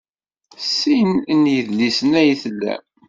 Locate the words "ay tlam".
2.21-2.83